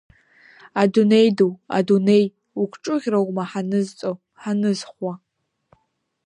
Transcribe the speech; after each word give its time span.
Адунеи 0.81 1.29
ду, 1.37 1.49
адунеи, 1.77 2.25
угәҿыӷьроума 2.61 3.43
ҳанызҵо, 3.49 4.11
ҳанызхуа? 4.41 5.13